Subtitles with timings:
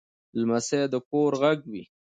[0.39, 1.83] لمسی د کور غږ وي.